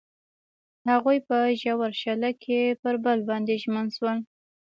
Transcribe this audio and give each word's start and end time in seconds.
هغوی 0.91 1.17
په 1.27 1.37
ژور 1.61 1.91
شعله 2.01 2.31
کې 2.43 2.77
پر 2.81 2.95
بل 3.05 3.19
باندې 3.29 3.53
ژمن 3.63 3.87
شول. 3.95 4.17